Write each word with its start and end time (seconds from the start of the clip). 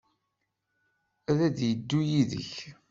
Ad 1.29 1.41
d-yeddu 1.55 1.99
yid-k? 2.09 2.53